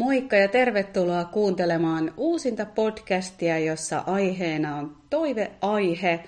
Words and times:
Moikka 0.00 0.36
ja 0.36 0.48
tervetuloa 0.48 1.24
kuuntelemaan 1.24 2.12
uusinta 2.16 2.66
podcastia, 2.66 3.58
jossa 3.58 4.02
aiheena 4.06 4.76
on 4.76 4.96
toiveaihe, 5.10 6.20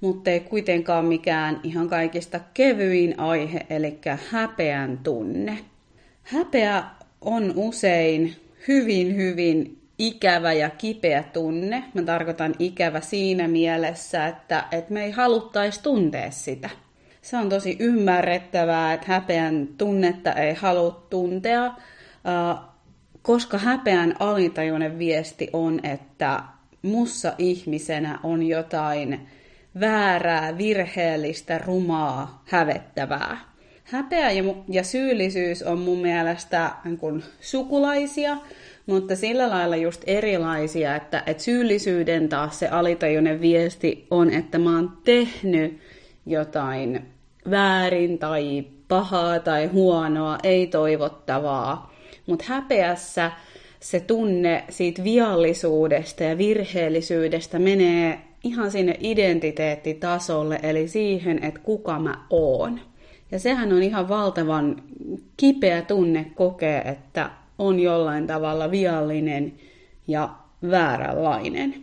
mutta 0.00 0.30
ei 0.30 0.40
kuitenkaan 0.40 1.04
mikään 1.04 1.60
ihan 1.62 1.88
kaikista 1.88 2.40
kevyin 2.54 3.20
aihe, 3.20 3.66
eli 3.70 3.98
häpeän 4.30 4.98
tunne. 4.98 5.58
Häpeä 6.22 6.84
on 7.20 7.52
usein 7.56 8.36
hyvin, 8.68 9.16
hyvin 9.16 9.78
ikävä 9.98 10.52
ja 10.52 10.70
kipeä 10.70 11.22
tunne. 11.22 11.84
Mä 11.94 12.02
tarkoitan 12.02 12.54
ikävä 12.58 13.00
siinä 13.00 13.48
mielessä, 13.48 14.26
että, 14.26 14.64
että 14.72 14.92
me 14.92 15.04
ei 15.04 15.10
haluttaisi 15.10 15.82
tuntea 15.82 16.30
sitä. 16.30 16.70
Se 17.22 17.36
on 17.36 17.48
tosi 17.48 17.76
ymmärrettävää, 17.80 18.92
että 18.92 19.06
häpeän 19.12 19.68
tunnetta 19.78 20.32
ei 20.32 20.54
halua 20.54 21.06
tuntea, 21.10 21.74
koska 23.28 23.58
häpeän 23.58 24.14
alitajuinen 24.18 24.98
viesti 24.98 25.50
on, 25.52 25.80
että 25.82 26.42
mussa 26.82 27.32
ihmisenä 27.38 28.18
on 28.22 28.42
jotain 28.42 29.28
väärää, 29.80 30.58
virheellistä, 30.58 31.58
rumaa, 31.58 32.42
hävettävää. 32.46 33.38
Häpeä 33.84 34.30
ja, 34.30 34.42
ja 34.68 34.84
syyllisyys 34.84 35.62
on 35.62 35.78
mun 35.78 35.98
mielestä 35.98 36.70
niin 36.84 36.98
kuin 36.98 37.22
sukulaisia, 37.40 38.36
mutta 38.86 39.16
sillä 39.16 39.50
lailla 39.50 39.76
just 39.76 40.02
erilaisia, 40.06 40.96
että, 40.96 41.22
että 41.26 41.42
syyllisyyden 41.42 42.28
taas 42.28 42.58
se 42.58 42.68
alitajuinen 42.68 43.40
viesti 43.40 44.06
on, 44.10 44.30
että 44.30 44.58
mä 44.58 44.76
oon 44.76 44.98
tehnyt 45.04 45.78
jotain 46.26 47.02
väärin 47.50 48.18
tai 48.18 48.64
pahaa 48.88 49.40
tai 49.40 49.66
huonoa, 49.66 50.38
ei 50.42 50.66
toivottavaa. 50.66 51.97
Mutta 52.28 52.44
häpeässä 52.48 53.32
se 53.80 54.00
tunne 54.00 54.64
siitä 54.68 55.04
viallisuudesta 55.04 56.22
ja 56.24 56.38
virheellisyydestä 56.38 57.58
menee 57.58 58.18
ihan 58.44 58.70
sinne 58.70 58.96
identiteettitasolle, 59.00 60.60
eli 60.62 60.88
siihen, 60.88 61.44
että 61.44 61.60
kuka 61.60 61.98
mä 61.98 62.24
oon. 62.30 62.80
Ja 63.30 63.38
sehän 63.38 63.72
on 63.72 63.82
ihan 63.82 64.08
valtavan 64.08 64.82
kipeä 65.36 65.82
tunne 65.82 66.26
kokea, 66.34 66.82
että 66.82 67.30
on 67.58 67.80
jollain 67.80 68.26
tavalla 68.26 68.70
viallinen 68.70 69.52
ja 70.06 70.30
vääränlainen. 70.70 71.74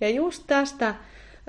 Ja 0.00 0.08
just 0.08 0.44
tästä 0.46 0.94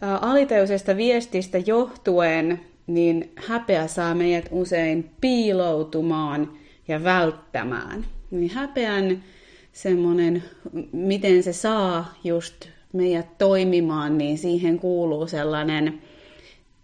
alitajuisesta 0.02 0.98
viestistä 0.98 1.58
johtuen, 1.58 2.62
niin 2.88 3.32
häpeä 3.48 3.88
saa 3.88 4.16
meidät 4.16 4.46
usein 4.52 5.12
piiloutumaan 5.22 6.61
ja 6.88 7.04
välttämään. 7.04 8.06
Niin 8.32 8.52
häpeän 8.52 9.24
semmoinen, 9.72 10.44
miten 10.92 11.44
se 11.44 11.54
saa 11.54 12.14
just 12.24 12.68
meidät 12.94 13.38
toimimaan, 13.38 14.18
niin 14.18 14.38
siihen 14.38 14.80
kuuluu 14.80 15.28
sellainen 15.28 16.02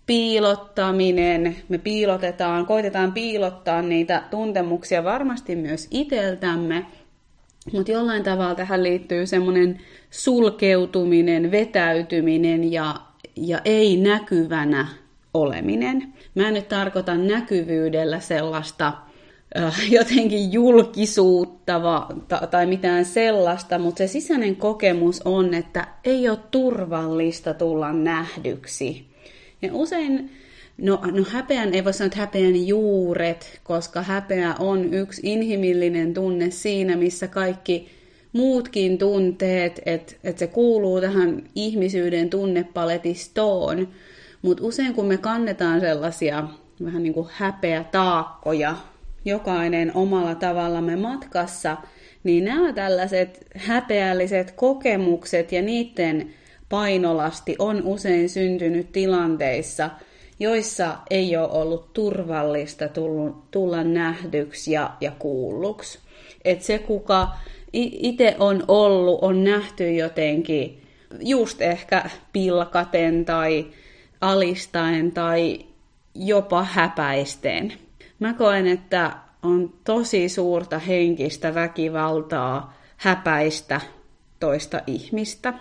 piilottaminen. 0.05 1.55
Me 1.69 1.77
piilotetaan, 1.77 2.65
koitetaan 2.65 3.13
piilottaa 3.13 3.81
niitä 3.81 4.23
tuntemuksia 4.31 5.03
varmasti 5.03 5.55
myös 5.55 5.87
iteltämme, 5.91 6.85
mutta 7.73 7.91
jollain 7.91 8.23
tavalla 8.23 8.55
tähän 8.55 8.83
liittyy 8.83 9.25
semmoinen 9.25 9.79
sulkeutuminen, 10.09 11.51
vetäytyminen 11.51 12.71
ja, 12.71 12.95
ja 13.35 13.59
ei 13.65 13.97
näkyvänä 13.97 14.87
oleminen. 15.33 16.13
Mä 16.35 16.47
en 16.47 16.53
nyt 16.53 16.67
tarkoita 16.67 17.15
näkyvyydellä 17.17 18.19
sellaista 18.19 18.93
jotenkin 19.89 20.53
julkisuutta 20.53 21.81
tai 22.51 22.65
mitään 22.65 23.05
sellaista, 23.05 23.79
mutta 23.79 23.97
se 23.97 24.07
sisäinen 24.07 24.55
kokemus 24.55 25.21
on, 25.25 25.53
että 25.53 25.87
ei 26.03 26.29
ole 26.29 26.39
turvallista 26.51 27.53
tulla 27.53 27.93
nähdyksi. 27.93 29.05
Ja 29.61 29.69
usein, 29.73 30.31
no, 30.77 31.01
no 31.11 31.23
häpeän, 31.29 31.73
ei 31.73 31.83
voi 31.83 31.93
sanoa, 31.93 32.07
että 32.07 32.19
häpeän 32.19 32.67
juuret, 32.67 33.59
koska 33.63 34.01
häpeä 34.01 34.55
on 34.59 34.93
yksi 34.93 35.21
inhimillinen 35.23 36.13
tunne 36.13 36.51
siinä, 36.51 36.95
missä 36.95 37.27
kaikki 37.27 37.89
muutkin 38.33 38.97
tunteet, 38.97 39.81
että 39.85 40.13
et 40.23 40.37
se 40.37 40.47
kuuluu 40.47 41.01
tähän 41.01 41.43
ihmisyyden 41.55 42.29
tunnepaletistoon. 42.29 43.87
Mutta 44.41 44.63
usein 44.63 44.93
kun 44.93 45.05
me 45.05 45.17
kannetaan 45.17 45.79
sellaisia 45.79 46.47
vähän 46.85 47.03
niin 47.03 47.13
kuin 47.13 47.27
häpeä 47.31 47.83
taakkoja, 47.83 48.75
jokainen 49.27 49.91
omalla 49.95 50.35
tavallamme 50.35 50.95
matkassa, 50.95 51.77
niin 52.23 52.45
nämä 52.45 52.73
tällaiset 52.73 53.47
häpeälliset 53.55 54.51
kokemukset 54.51 55.51
ja 55.51 55.61
niiden 55.61 56.33
painolasti 56.69 57.55
on 57.59 57.81
usein 57.83 58.29
syntynyt 58.29 58.91
tilanteissa, 58.91 59.89
joissa 60.39 60.97
ei 61.09 61.37
ole 61.37 61.49
ollut 61.51 61.93
turvallista 61.93 62.85
tulla 63.51 63.83
nähdyksi 63.83 64.71
ja, 64.71 64.91
ja 65.01 65.11
kuulluksi. 65.19 65.99
Et 66.45 66.61
se, 66.61 66.79
kuka 66.79 67.27
itse 67.73 68.35
on 68.39 68.63
ollut, 68.67 69.19
on 69.21 69.43
nähty 69.43 69.91
jotenkin 69.93 70.81
just 71.19 71.61
ehkä 71.61 72.09
pilkaten 72.33 73.25
tai 73.25 73.65
alistaen 74.21 75.11
tai 75.11 75.59
jopa 76.15 76.63
häpäisten. 76.63 77.73
Mä 78.19 78.33
koen, 78.33 78.67
että 78.67 79.11
on 79.43 79.73
tosi 79.83 80.29
suurta 80.29 80.79
henkistä 80.79 81.55
väkivaltaa 81.55 82.73
häpäistä 82.97 83.81
toista 84.39 84.81
ihmistä. 84.87 85.53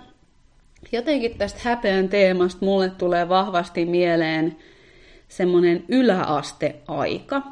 Jotenkin 0.93 1.39
tästä 1.39 1.61
häpeän 1.63 2.09
teemasta 2.09 2.65
mulle 2.65 2.91
tulee 2.91 3.29
vahvasti 3.29 3.85
mieleen 3.85 4.57
semmoinen 5.29 5.85
yläasteaika. 5.89 7.43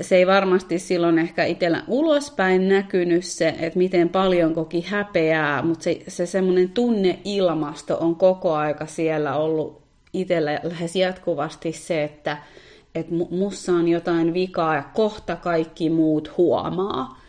Se 0.00 0.16
ei 0.16 0.26
varmasti 0.26 0.78
silloin 0.78 1.18
ehkä 1.18 1.44
itsellä 1.44 1.82
ulospäin 1.86 2.68
näkynyt 2.68 3.24
se, 3.24 3.48
että 3.48 3.78
miten 3.78 4.08
paljon 4.08 4.54
koki 4.54 4.80
häpeää, 4.80 5.62
mutta 5.62 5.84
se, 5.84 6.00
se 6.08 6.26
semmoinen 6.26 6.70
tunneilmasto 6.70 7.98
on 8.00 8.16
koko 8.16 8.54
aika 8.54 8.86
siellä 8.86 9.36
ollut 9.36 9.82
itsellä 10.12 10.60
lähes 10.62 10.96
jatkuvasti 10.96 11.72
se, 11.72 12.04
että, 12.04 12.36
että 12.98 13.14
mussa 13.30 13.72
on 13.72 13.88
jotain 13.88 14.34
vikaa 14.34 14.74
ja 14.74 14.82
kohta 14.82 15.36
kaikki 15.36 15.90
muut 15.90 16.36
huomaa. 16.36 17.20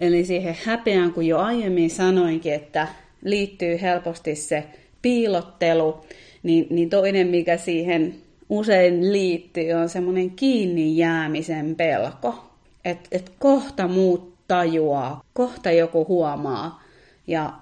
Eli 0.00 0.24
siihen 0.24 0.56
häpeään, 0.64 1.12
kun 1.12 1.26
jo 1.26 1.38
aiemmin 1.38 1.90
sanoinkin, 1.90 2.54
että 2.54 2.88
liittyy 3.24 3.80
helposti 3.80 4.34
se 4.34 4.64
piilottelu, 5.02 6.00
niin, 6.42 6.66
niin 6.70 6.90
toinen, 6.90 7.26
mikä 7.26 7.56
siihen 7.56 8.14
usein 8.48 9.12
liittyy, 9.12 9.72
on 9.72 9.88
semmoinen 9.88 10.30
kiinni 10.30 10.96
jäämisen 10.96 11.76
pelko. 11.76 12.44
Että 12.84 13.08
et 13.12 13.32
kohta 13.38 13.88
muut 13.88 14.34
tajuaa, 14.48 15.24
kohta 15.32 15.70
joku 15.70 16.06
huomaa. 16.08 16.82
Ja 17.26 17.52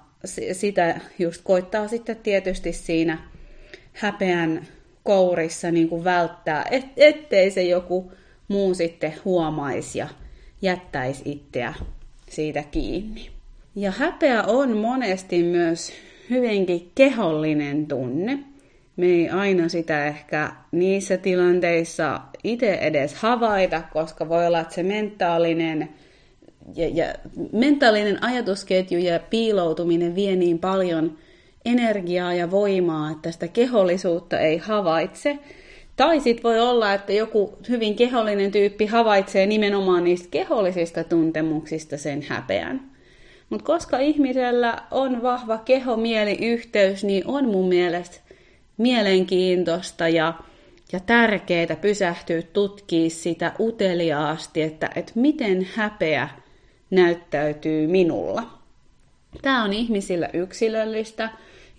sitä 0.51 0.99
just 1.19 1.41
koittaa 1.43 1.87
sitten 1.87 2.15
tietysti 2.15 2.73
siinä 2.73 3.17
häpeän 3.93 4.67
kourissa 5.03 5.71
niin 5.71 5.89
kuin 5.89 6.03
välttää, 6.03 6.65
et, 6.71 6.85
ettei 6.97 7.51
se 7.51 7.63
joku 7.63 8.11
muu 8.47 8.73
sitten 8.73 9.13
huomaisi 9.25 9.99
ja 9.99 10.07
jättäisi 10.61 11.21
itseä 11.25 11.73
siitä 12.29 12.63
kiinni. 12.71 13.29
Ja 13.75 13.91
häpeä 13.91 14.43
on 14.43 14.77
monesti 14.77 15.43
myös 15.43 15.91
hyvinkin 16.29 16.91
kehollinen 16.95 17.87
tunne. 17.87 18.39
Me 18.95 19.05
ei 19.05 19.29
aina 19.29 19.69
sitä 19.69 20.07
ehkä 20.07 20.51
niissä 20.71 21.17
tilanteissa 21.17 22.21
itse 22.43 22.73
edes 22.73 23.13
havaita, 23.13 23.81
koska 23.93 24.29
voi 24.29 24.47
olla, 24.47 24.59
että 24.59 24.75
se 24.75 24.83
mentaalinen 24.83 25.89
ja, 26.75 26.89
ja 26.89 27.13
mentaalinen 27.51 28.23
ajatusketju 28.23 28.99
ja 28.99 29.19
piiloutuminen 29.19 30.15
vie 30.15 30.35
niin 30.35 30.59
paljon 30.59 31.17
energiaa 31.65 32.33
ja 32.33 32.51
voimaa, 32.51 33.11
että 33.11 33.31
sitä 33.31 33.47
kehollisuutta 33.47 34.39
ei 34.39 34.57
havaitse. 34.57 35.39
Tai 35.95 36.19
sitten 36.19 36.43
voi 36.43 36.59
olla, 36.59 36.93
että 36.93 37.13
joku 37.13 37.57
hyvin 37.69 37.95
kehollinen 37.95 38.51
tyyppi 38.51 38.85
havaitsee 38.85 39.45
nimenomaan 39.45 40.03
niistä 40.03 40.27
kehollisista 40.31 41.03
tuntemuksista 41.03 41.97
sen 41.97 42.21
häpeän. 42.21 42.81
Mutta 43.49 43.65
koska 43.65 43.99
ihmisellä 43.99 44.77
on 44.91 45.23
vahva 45.23 45.57
keho-mieli-yhteys, 45.57 47.03
niin 47.03 47.23
on 47.27 47.45
mun 47.45 47.67
mielestä 47.67 48.17
mielenkiintoista 48.77 50.07
ja, 50.07 50.33
ja 50.91 50.99
tärkeää 50.99 51.75
pysähtyä 51.81 52.41
tutkimaan 52.41 53.09
sitä 53.09 53.51
uteliaasti, 53.59 54.61
että, 54.61 54.89
että 54.95 55.11
miten 55.15 55.67
häpeä 55.75 56.29
näyttäytyy 56.89 57.87
minulla. 57.87 58.43
Tämä 59.41 59.63
on 59.63 59.73
ihmisillä 59.73 60.29
yksilöllistä. 60.33 61.29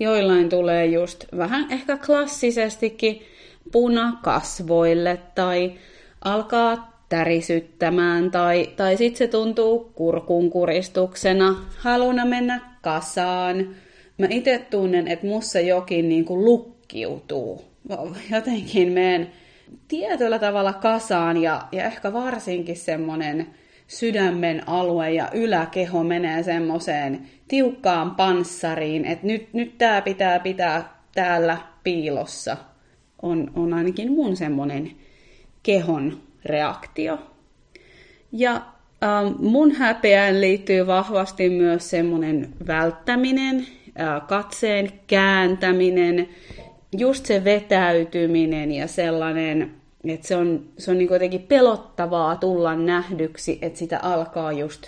Joillain 0.01 0.49
tulee 0.49 0.87
just 0.87 1.25
vähän 1.37 1.73
ehkä 1.73 1.99
klassisestikin 2.07 3.23
puna 3.73 4.19
kasvoille 4.23 5.19
tai 5.35 5.73
alkaa 6.25 6.95
tärisyttämään 7.09 8.31
tai, 8.31 8.67
tai 8.77 8.97
sitten 8.97 9.19
se 9.19 9.27
tuntuu 9.27 9.93
kurkunkuristuksena, 9.95 11.57
haluna 11.79 12.25
mennä 12.25 12.61
kasaan. 12.83 13.77
Mä 14.19 14.27
itse 14.31 14.67
tunnen, 14.71 15.09
että 15.09 15.27
mussa 15.27 15.61
jokin 15.61 16.09
niin 16.09 16.25
kuin 16.25 16.45
lukkiutuu. 16.45 17.65
Jotenkin 18.31 18.93
menen 18.93 19.33
tietyllä 19.89 20.39
tavalla 20.39 20.73
kasaan 20.73 21.43
ja, 21.43 21.63
ja 21.73 21.85
ehkä 21.85 22.13
varsinkin 22.13 22.77
semmoinen 22.77 23.47
sydämen 23.87 24.69
alue 24.69 25.13
ja 25.13 25.29
yläkeho 25.35 26.05
menee 26.05 26.43
semmoiseen 26.43 27.27
tiukkaan 27.49 28.15
panssariin, 28.15 29.05
että 29.05 29.27
nyt, 29.27 29.55
nyt 29.55 29.79
tämä 29.79 30.03
pitää 30.03 30.41
pitää 30.41 30.95
täällä 31.15 31.59
piilossa. 31.85 32.57
On, 33.23 33.53
on 33.57 33.75
ainakin 33.75 34.13
mun 34.13 34.37
semmoinen 34.37 34.91
kehon 35.63 36.21
reaktio. 36.45 37.19
Ja 38.33 38.55
ähm, 38.55 39.33
mun 39.39 39.73
häpeään 39.73 40.41
liittyy 40.41 40.87
vahvasti 40.87 41.49
myös 41.49 41.91
semmoinen 41.91 42.49
välttäminen, 42.67 43.67
äh, 44.01 44.27
katseen 44.29 44.93
kääntäminen, 45.07 46.29
just 46.99 47.27
se 47.27 47.45
vetäytyminen 47.45 48.73
ja 48.73 48.89
sellainen, 48.89 49.75
että 50.11 50.29
se 50.29 50.37
on, 50.37 50.65
se 50.79 50.91
on 50.91 50.99
niin 50.99 51.09
jotenkin 51.13 51.43
pelottavaa 51.43 52.37
tulla 52.37 52.77
nähdyksi, 52.77 53.59
että 53.63 53.79
sitä 53.79 53.99
alkaa 54.03 54.53
just 54.53 54.87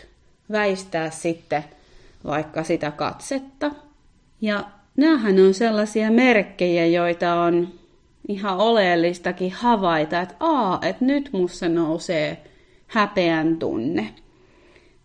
väistää 0.52 1.10
sitten 1.10 1.64
vaikka 2.24 2.64
sitä 2.64 2.90
katsetta. 2.90 3.70
Ja 4.40 4.64
näähän 4.96 5.40
on 5.46 5.54
sellaisia 5.54 6.10
merkkejä, 6.10 6.86
joita 6.86 7.34
on 7.34 7.68
ihan 8.28 8.58
oleellistakin 8.58 9.52
havaita, 9.52 10.20
että 10.20 10.34
aa, 10.40 10.78
että 10.82 11.04
nyt 11.04 11.28
mussa 11.32 11.68
nousee 11.68 12.42
häpeän 12.86 13.56
tunne. 13.56 14.08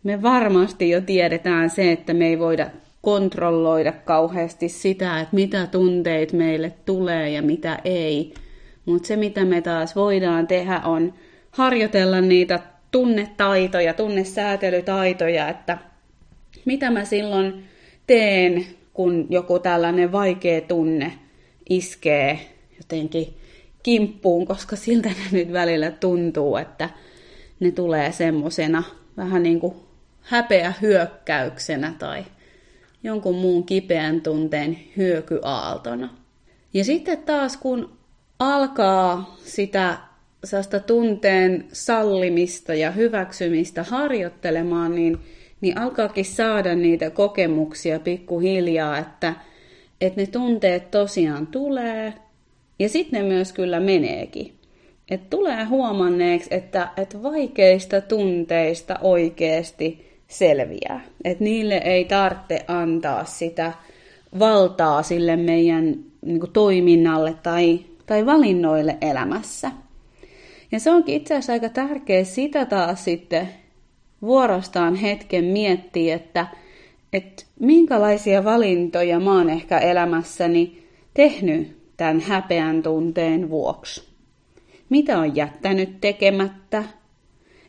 Me 0.04 0.22
varmasti 0.22 0.90
jo 0.90 1.02
tiedetään 1.02 1.70
se, 1.70 1.92
että 1.92 2.14
me 2.14 2.28
ei 2.28 2.40
voida 2.40 2.70
kontrolloida 3.02 3.92
kauheasti 3.92 4.70
sitä, 4.70 5.20
että 5.20 5.36
mitä 5.36 5.68
tunteet 5.68 6.34
meille 6.34 6.74
tulee 6.86 7.30
ja 7.30 7.42
mitä 7.42 7.80
ei. 7.86 8.34
Mutta 8.86 9.08
se, 9.08 9.16
mitä 9.16 9.46
me 9.46 9.62
taas 9.62 9.96
voidaan 9.96 10.48
tehdä, 10.48 10.82
on 10.86 11.14
harjoitella 11.52 12.22
niitä 12.22 12.60
tunnetaitoja, 12.92 13.94
tunnesäätelytaitoja, 13.94 15.50
että 15.50 15.78
mitä 16.66 16.92
mä 16.92 17.06
silloin 17.06 17.64
teen, 18.08 18.66
kun 18.94 19.28
joku 19.30 19.60
tällainen 19.60 20.12
vaikea 20.12 20.62
tunne 20.62 21.14
iskee 21.70 22.40
jotenkin 22.78 23.34
kimppuun, 23.84 24.48
koska 24.48 24.76
siltä 24.76 25.10
ne 25.10 25.16
nyt 25.32 25.54
välillä 25.54 25.92
tuntuu, 25.92 26.58
että 26.58 26.90
ne 27.60 27.72
tulee 27.72 28.12
semmosena 28.12 28.84
vähän 29.18 29.44
niin 29.44 29.60
kuin 29.60 29.76
häpeä 30.22 30.74
hyökkäyksenä 30.82 31.94
tai 32.00 32.26
jonkun 33.04 33.36
muun 33.36 33.64
kipeän 33.64 34.22
tunteen 34.22 34.80
hyökyaaltona. 34.98 36.10
Ja 36.74 36.84
sitten 36.84 37.18
taas 37.18 37.58
kun 37.58 38.01
alkaa 38.42 39.36
sitä 39.46 39.98
sellaista 40.44 40.80
tunteen 40.80 41.66
sallimista 41.74 42.74
ja 42.74 42.92
hyväksymistä 42.92 43.84
harjoittelemaan, 43.84 44.96
niin, 44.96 45.18
niin 45.62 45.78
alkaakin 45.78 46.26
saada 46.26 46.76
niitä 46.76 47.10
kokemuksia 47.10 48.00
pikkuhiljaa, 48.00 48.98
että, 48.98 49.34
että 50.02 50.22
ne 50.22 50.28
tunteet 50.28 50.92
tosiaan 50.92 51.48
tulee 51.48 52.14
ja 52.80 52.90
sitten 52.90 53.22
ne 53.22 53.28
myös 53.28 53.54
kyllä 53.54 53.80
meneekin. 53.80 54.54
Et 55.10 55.30
tulee 55.30 55.64
huomanneeksi, 55.64 56.48
että, 56.52 56.88
että 56.98 57.24
vaikeista 57.24 58.02
tunteista 58.02 59.00
oikeasti 59.02 60.12
selviää. 60.28 61.02
Että 61.24 61.44
niille 61.44 61.78
ei 61.78 62.06
tarvitse 62.06 62.66
antaa 62.68 63.26
sitä 63.26 63.74
valtaa 64.40 65.04
sille 65.04 65.36
meidän 65.36 65.96
niin 66.22 66.40
kuin, 66.40 66.52
toiminnalle 66.52 67.36
tai, 67.44 67.80
tai 68.12 68.26
valinnoille 68.26 68.98
elämässä. 69.02 69.72
Ja 70.72 70.80
se 70.80 70.92
onkin 70.92 71.16
itse 71.16 71.34
asiassa 71.34 71.54
aika 71.54 71.70
tärkeä 71.70 72.24
sitä 72.24 72.66
taas 72.66 73.04
sitten 73.04 73.50
vuorostaan 74.22 74.96
hetken 74.96 75.44
miettiä, 75.46 76.16
että, 76.16 76.48
että 77.14 77.44
minkälaisia 77.60 78.44
valintoja 78.44 79.20
mä 79.20 79.34
oon 79.34 79.50
ehkä 79.50 79.78
elämässäni 79.78 80.84
tehnyt 81.14 81.78
tämän 81.98 82.20
häpeän 82.20 82.84
tunteen 82.84 83.50
vuoksi. 83.50 84.04
Mitä 84.90 85.20
on 85.20 85.36
jättänyt 85.36 86.02
tekemättä? 86.02 86.84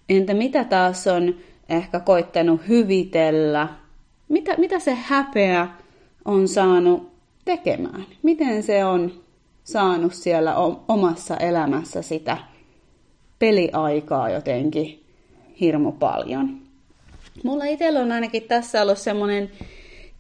Entä 0.08 0.34
mitä 0.34 0.64
taas 0.64 1.06
on 1.06 1.34
ehkä 1.68 2.00
koittanut 2.00 2.68
hyvitellä? 2.68 3.68
Mitä, 4.28 4.56
mitä 4.56 4.78
se 4.78 4.94
häpeä 4.94 5.68
on 6.24 6.48
saanut 6.48 7.12
tekemään? 7.44 8.06
Miten 8.22 8.62
se 8.62 8.84
on 8.84 9.22
saanut 9.64 10.14
siellä 10.14 10.55
omassa 10.88 11.37
elämässä 11.37 12.03
sitä 12.03 12.38
peliaikaa 13.38 14.31
jotenkin 14.31 15.05
hirmu 15.61 15.93
paljon? 15.93 16.59
Mulla 17.44 17.64
itsellä 17.64 18.00
on 18.00 18.12
ainakin 18.12 18.43
tässä 18.43 18.82
ollut 18.82 18.99
semmoinen 18.99 19.50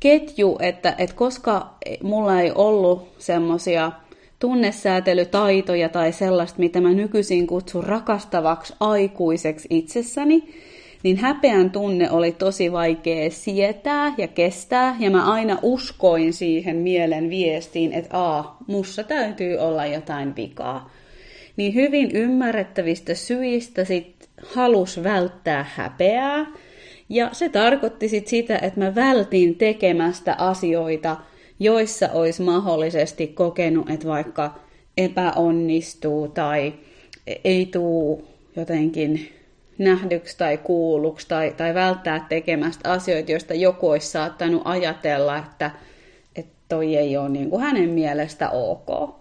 ketju, 0.00 0.58
että, 0.60 0.94
että 0.98 1.16
koska 1.16 1.74
mulla 2.02 2.40
ei 2.40 2.52
ollut 2.54 3.08
semmoisia 3.18 3.92
tunnesäätelytaitoja 4.38 5.88
tai 5.88 6.12
sellaista, 6.12 6.58
mitä 6.58 6.80
mä 6.80 6.92
nykyisin 6.92 7.46
kutsun 7.46 7.84
rakastavaksi 7.84 8.74
aikuiseksi 8.80 9.68
itsessäni, 9.70 10.54
niin 11.02 11.16
häpeän 11.16 11.70
tunne 11.70 12.10
oli 12.10 12.32
tosi 12.32 12.72
vaikea 12.72 13.30
sietää 13.30 14.14
ja 14.18 14.28
kestää, 14.28 14.96
ja 14.98 15.10
mä 15.10 15.32
aina 15.32 15.58
uskoin 15.62 16.32
siihen 16.32 16.76
mielen 16.76 17.30
viestiin, 17.30 17.92
että 17.92 18.36
a, 18.36 18.56
mussa 18.66 19.04
täytyy 19.04 19.58
olla 19.58 19.86
jotain 19.86 20.36
vikaa. 20.36 20.90
Niin 21.56 21.74
hyvin 21.74 22.10
ymmärrettävistä 22.16 23.14
syistä 23.14 23.84
sit 23.84 24.28
halus 24.54 25.02
välttää 25.02 25.66
häpeää, 25.74 26.46
ja 27.08 27.28
se 27.32 27.48
tarkoitti 27.48 28.08
sit 28.08 28.28
sitä, 28.28 28.58
että 28.58 28.80
mä 28.80 28.94
vältin 28.94 29.54
tekemästä 29.54 30.34
asioita, 30.38 31.16
joissa 31.60 32.08
olisi 32.12 32.42
mahdollisesti 32.42 33.26
kokenut, 33.26 33.90
että 33.90 34.08
vaikka 34.08 34.54
epäonnistuu 34.96 36.28
tai 36.28 36.72
ei 37.44 37.66
tule 37.66 38.22
jotenkin 38.56 39.28
nähdyksi 39.78 40.38
tai 40.38 40.58
kuulluksi 40.58 41.28
tai, 41.28 41.54
tai 41.56 41.74
välttää 41.74 42.26
tekemästä 42.28 42.92
asioita, 42.92 43.32
joista 43.32 43.54
joku 43.54 43.88
olisi 43.88 44.10
saattanut 44.10 44.62
ajatella, 44.64 45.36
että, 45.36 45.70
että 46.36 46.52
toi 46.68 46.96
ei 46.96 47.16
ole 47.16 47.28
niin 47.28 47.50
kuin 47.50 47.62
hänen 47.62 47.88
mielestä 47.88 48.50
ok. 48.50 49.14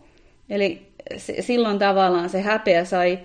Eli 0.50 0.92
silloin 1.40 1.80
tavallaan 1.80 2.30
se 2.30 2.42
häpeä 2.42 2.86
sai 2.86 3.20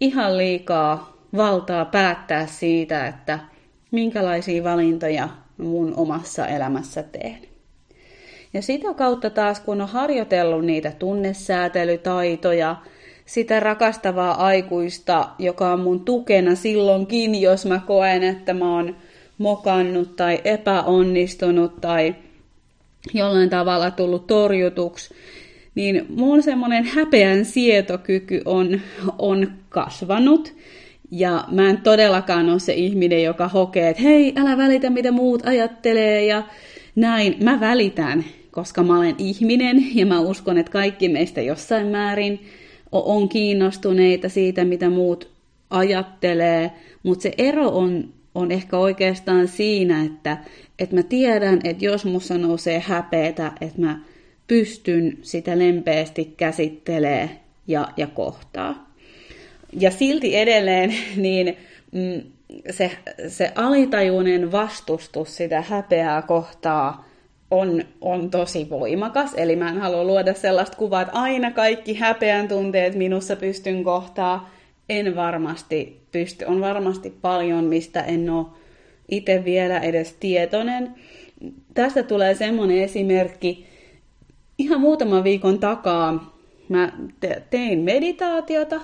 ihan 0.00 0.38
liikaa 0.38 1.16
valtaa 1.36 1.84
päättää 1.84 2.46
siitä, 2.46 3.06
että 3.06 3.38
minkälaisia 3.90 4.64
valintoja 4.64 5.28
mun 5.56 5.94
omassa 5.96 6.46
elämässä 6.46 7.02
teen. 7.02 7.38
Ja 8.54 8.62
sitä 8.62 8.94
kautta 8.94 9.30
taas, 9.30 9.60
kun 9.60 9.80
on 9.80 9.88
harjoitellut 9.88 10.64
niitä 10.64 10.92
tunnesäätelytaitoja, 10.98 12.76
sitä 13.26 13.60
rakastavaa 13.60 14.46
aikuista, 14.46 15.28
joka 15.38 15.72
on 15.72 15.80
mun 15.80 16.00
tukena 16.00 16.54
silloinkin, 16.54 17.40
jos 17.40 17.66
mä 17.66 17.80
koen, 17.86 18.22
että 18.22 18.54
mä 18.54 18.74
oon 18.74 18.96
mokannut 19.38 20.16
tai 20.16 20.40
epäonnistunut 20.44 21.80
tai 21.80 22.14
jollain 23.14 23.50
tavalla 23.50 23.90
tullut 23.90 24.26
torjutuksi, 24.26 25.14
niin 25.74 26.06
mun 26.08 26.42
semmoinen 26.42 26.84
häpeän 26.84 27.44
sietokyky 27.44 28.42
on, 28.44 28.80
on 29.18 29.52
kasvanut. 29.68 30.54
Ja 31.10 31.44
mä 31.50 31.70
en 31.70 31.78
todellakaan 31.78 32.48
ole 32.48 32.58
se 32.58 32.72
ihminen, 32.72 33.22
joka 33.22 33.48
hokee, 33.48 33.88
että 33.88 34.02
hei, 34.02 34.32
älä 34.36 34.56
välitä 34.56 34.90
mitä 34.90 35.12
muut 35.12 35.46
ajattelee 35.46 36.24
ja 36.24 36.42
näin. 36.96 37.36
Mä 37.42 37.60
välitän, 37.60 38.24
koska 38.50 38.82
mä 38.82 38.98
olen 38.98 39.14
ihminen 39.18 39.96
ja 39.96 40.06
mä 40.06 40.20
uskon, 40.20 40.58
että 40.58 40.72
kaikki 40.72 41.08
meistä 41.08 41.40
jossain 41.40 41.86
määrin 41.86 42.40
on 43.02 43.28
kiinnostuneita 43.28 44.28
siitä, 44.28 44.64
mitä 44.64 44.90
muut 44.90 45.30
ajattelee, 45.70 46.70
mutta 47.02 47.22
se 47.22 47.32
ero 47.38 47.68
on, 47.68 48.08
on 48.34 48.52
ehkä 48.52 48.78
oikeastaan 48.78 49.48
siinä, 49.48 50.04
että, 50.04 50.38
että 50.78 50.96
mä 50.96 51.02
tiedän, 51.02 51.60
että 51.64 51.84
jos 51.84 52.04
mussa 52.04 52.38
nousee 52.38 52.80
häpeetä, 52.86 53.52
että 53.60 53.80
mä 53.80 53.98
pystyn 54.48 55.18
sitä 55.22 55.58
lempeästi 55.58 56.34
käsittelee 56.36 57.30
ja, 57.66 57.88
ja 57.96 58.06
kohtaa. 58.06 58.90
Ja 59.80 59.90
silti 59.90 60.36
edelleen 60.36 60.94
niin 61.16 61.56
mm, 61.92 62.22
se, 62.70 62.90
se 63.28 63.52
alitajuinen 63.54 64.52
vastustus 64.52 65.36
sitä 65.36 65.62
häpeää 65.62 66.22
kohtaa 66.22 67.13
on, 67.50 67.84
on 68.00 68.30
tosi 68.30 68.70
voimakas. 68.70 69.34
Eli 69.34 69.56
mä 69.56 69.68
en 69.68 69.80
halua 69.80 70.04
luoda 70.04 70.34
sellaista 70.34 70.76
kuvaa, 70.76 71.02
että 71.02 71.14
aina 71.14 71.50
kaikki 71.50 71.94
häpeän 71.94 72.48
tunteet 72.48 72.94
minussa 72.94 73.36
pystyn 73.36 73.84
kohtaa. 73.84 74.50
En 74.88 75.16
varmasti 75.16 76.00
pysty. 76.12 76.44
On 76.44 76.60
varmasti 76.60 77.10
paljon, 77.10 77.64
mistä 77.64 78.02
en 78.02 78.30
ole 78.30 78.46
itse 79.10 79.44
vielä 79.44 79.78
edes 79.78 80.12
tietoinen. 80.12 80.94
Tästä 81.74 82.02
tulee 82.02 82.34
semmoinen 82.34 82.78
esimerkki. 82.78 83.66
Ihan 84.58 84.80
muutaman 84.80 85.24
viikon 85.24 85.58
takaa 85.58 86.34
mä 86.68 86.92
tein 87.50 87.78
meditaatiota. 87.80 88.80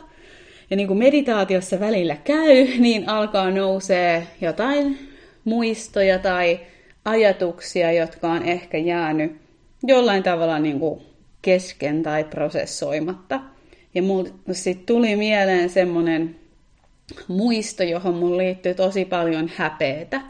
Ja 0.71 0.77
niin 0.77 0.87
kuin 0.89 0.99
meditaatiossa 0.99 1.81
välillä 1.81 2.17
käy, 2.25 2.67
niin 2.79 3.09
alkaa 3.09 3.51
nousee 3.51 4.27
jotain 4.41 4.99
muistoja 5.45 6.19
tai 6.19 6.61
ajatuksia, 7.05 7.93
jotka 7.93 8.33
on 8.33 8.43
ehkä 8.43 8.79
jäänyt 8.79 9.41
jollain 9.83 10.23
tavalla 10.23 10.59
niin 10.59 10.81
kuin 10.81 11.01
kesken 11.43 12.03
tai 12.03 12.25
prosessoimatta. 12.25 13.41
Ja 13.95 14.03
mulle 14.03 14.31
sitten 14.53 14.87
tuli 14.87 15.17
mieleen 15.17 15.71
semmoinen 15.71 16.37
muisto, 17.29 17.83
johon 17.83 18.15
mun 18.15 18.37
liittyy 18.37 18.75
tosi 18.75 19.05
paljon 19.05 19.51
häpeetä. 19.57 20.21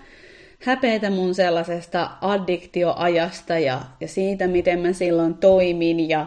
Häpeetä 0.60 1.10
mun 1.10 1.34
sellaisesta 1.34 2.10
addiktioajasta 2.20 3.58
ja, 3.58 3.80
ja 4.00 4.08
siitä, 4.08 4.46
miten 4.46 4.80
mä 4.80 4.92
silloin 4.92 5.34
toimin 5.34 6.08
ja, 6.08 6.26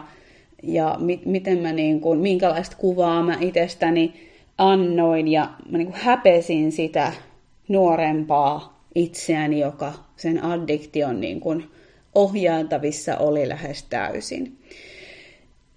ja 0.62 0.96
mi, 0.98 1.22
miten 1.24 1.58
mä 1.58 1.72
niin 1.72 2.00
kuin, 2.00 2.18
minkälaista 2.18 2.76
kuvaa 2.76 3.22
mä 3.22 3.36
itsestäni 3.40 4.30
annoin. 4.58 5.28
Ja 5.28 5.50
mä 5.70 5.78
niin 5.78 5.88
kuin 5.88 6.00
häpesin 6.00 6.72
sitä 6.72 7.12
nuorempaa 7.68 8.73
itseäni, 8.94 9.60
joka 9.60 9.92
sen 10.16 10.44
addiktion 10.44 11.20
niin 11.20 11.40
kuin 11.40 11.64
ohjaantavissa 12.14 13.16
oli 13.16 13.48
lähes 13.48 13.82
täysin. 13.82 14.58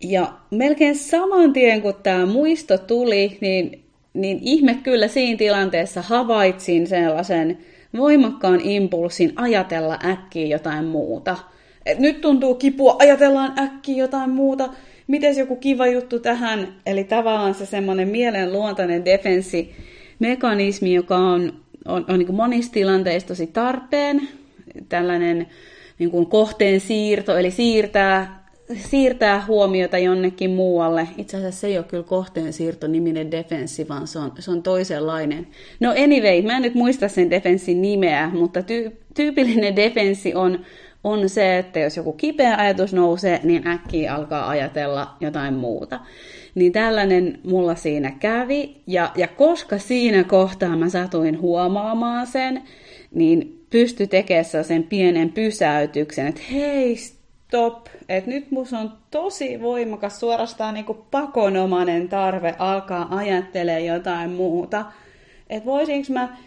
Ja 0.04 0.34
melkein 0.52 0.96
saman 0.96 1.54
tien, 1.54 1.82
kun 1.82 1.94
tämä 2.04 2.26
muisto 2.26 2.78
tuli, 2.78 3.38
niin, 3.42 3.84
niin 4.14 4.40
ihme 4.42 4.80
kyllä 4.84 5.08
siinä 5.08 5.38
tilanteessa 5.38 6.02
havaitsin 6.02 6.88
sellaisen 6.88 7.58
voimakkaan 7.98 8.62
impulssin 8.62 9.34
ajatella 9.36 10.00
äkkiä 10.06 10.48
jotain 10.48 10.86
muuta. 10.86 11.38
Et 11.86 12.00
nyt 12.00 12.22
tuntuu 12.22 12.56
kipua, 12.56 12.96
ajatellaan 13.00 13.60
äkkiä 13.60 13.98
jotain 13.98 14.30
muuta. 14.30 14.70
Miten 15.08 15.38
joku 15.38 15.56
kiva 15.56 15.88
juttu 15.88 16.20
tähän? 16.20 16.74
Eli 16.86 17.04
tavallaan 17.04 17.54
se 17.54 17.66
semmoinen 17.66 18.08
mielenluontainen 18.08 19.06
defenssimekanismi, 19.06 20.94
joka 20.94 21.18
on, 21.18 21.54
on, 21.88 22.06
on 22.10 22.20
niin 22.20 22.36
monissa 22.36 22.72
tilanteissa 22.72 23.28
tosi 23.28 23.48
tarpeen. 23.48 24.30
Tällainen 24.90 25.48
niin 26.00 26.12
kuin 26.12 26.26
kohteen 26.26 26.80
siirto, 26.80 27.38
eli 27.38 27.52
siirtää 27.52 28.48
siirtää 28.76 29.46
huomiota 29.48 29.98
jonnekin 29.98 30.52
muualle. 30.52 31.08
Itse 31.18 31.38
asiassa 31.38 31.62
se 31.62 31.68
ei 31.68 31.78
ole 31.78 31.86
kyllä 31.86 32.04
kohteen 32.04 32.54
siirto 32.54 32.88
niminen 32.88 33.32
defenssi, 33.32 33.88
vaan 33.88 34.08
se 34.08 34.20
on, 34.20 34.32
se 34.40 34.52
on 34.52 34.64
toisenlainen. 34.64 35.48
No 35.80 35.90
anyway, 35.90 36.42
mä 36.42 36.56
en 36.56 36.62
nyt 36.62 36.76
muista 36.76 37.08
sen 37.08 37.30
defenssin 37.30 37.82
nimeä, 37.82 38.30
mutta 38.34 38.64
tyy, 38.64 38.98
tyypillinen 39.14 39.76
defenssi 39.76 40.36
on, 40.36 40.60
on 41.08 41.30
se, 41.30 41.58
että 41.58 41.80
jos 41.80 41.98
joku 41.98 42.14
kipeä 42.14 42.56
ajatus 42.58 42.94
nousee, 42.94 43.40
niin 43.44 43.68
äkkiä 43.68 44.16
alkaa 44.16 44.50
ajatella 44.50 45.16
jotain 45.20 45.54
muuta. 45.54 46.00
Niin 46.56 46.72
tällainen 46.72 47.40
mulla 47.44 47.76
siinä 47.76 48.12
kävi, 48.12 48.82
ja, 48.88 49.12
ja 49.16 49.28
koska 49.28 49.78
siinä 49.78 50.24
kohtaa 50.24 50.76
mä 50.76 50.90
satuin 50.90 51.42
huomaamaan 51.42 52.28
sen, 52.28 52.64
niin 53.14 53.66
pysty 53.70 54.08
tekemään 54.08 54.46
sen 54.64 54.84
pienen 54.84 55.32
pysäytyksen, 55.32 56.28
että 56.28 56.42
hei, 56.52 56.96
stop, 56.96 57.88
että 58.10 58.30
nyt 58.30 58.52
mus 58.52 58.74
on 58.74 58.94
tosi 59.12 59.62
voimakas, 59.62 60.20
suorastaan 60.20 60.74
niin 60.74 60.86
kuin 60.86 61.00
pakonomainen 61.12 62.10
tarve 62.10 62.56
alkaa 62.60 63.16
ajattelemaan 63.16 63.86
jotain 63.86 64.30
muuta. 64.30 64.86
Että 65.50 65.66
voisinko 65.66 66.14
mä 66.14 66.38